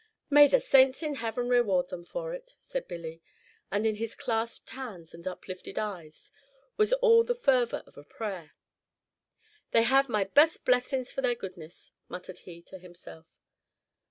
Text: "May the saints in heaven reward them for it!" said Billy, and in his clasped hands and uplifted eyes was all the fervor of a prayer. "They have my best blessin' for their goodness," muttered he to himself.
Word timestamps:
"May 0.31 0.47
the 0.47 0.59
saints 0.59 1.03
in 1.03 1.13
heaven 1.21 1.47
reward 1.47 1.89
them 1.89 2.05
for 2.05 2.33
it!" 2.33 2.55
said 2.59 2.87
Billy, 2.87 3.21
and 3.69 3.85
in 3.85 3.97
his 3.97 4.15
clasped 4.15 4.71
hands 4.71 5.13
and 5.13 5.27
uplifted 5.27 5.77
eyes 5.77 6.31
was 6.75 6.91
all 7.03 7.23
the 7.23 7.35
fervor 7.35 7.83
of 7.85 7.99
a 7.99 8.03
prayer. 8.03 8.53
"They 9.73 9.83
have 9.83 10.09
my 10.09 10.23
best 10.23 10.65
blessin' 10.65 11.05
for 11.05 11.21
their 11.21 11.35
goodness," 11.35 11.91
muttered 12.09 12.39
he 12.39 12.63
to 12.63 12.79
himself. 12.79 13.27